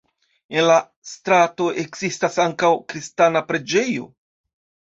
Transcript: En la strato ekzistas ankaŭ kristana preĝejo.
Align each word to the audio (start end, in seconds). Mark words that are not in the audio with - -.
En 0.55 0.63
la 0.69 0.77
strato 1.09 1.67
ekzistas 1.83 2.39
ankaŭ 2.47 2.73
kristana 2.95 3.47
preĝejo. 3.53 4.13